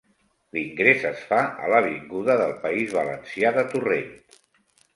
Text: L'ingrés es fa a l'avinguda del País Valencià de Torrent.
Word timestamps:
L'ingrés 0.55 1.05
es 1.09 1.21
fa 1.33 1.41
a 1.67 1.69
l'avinguda 1.75 2.39
del 2.41 2.55
País 2.65 2.97
Valencià 2.99 3.55
de 3.61 3.69
Torrent. 3.77 4.13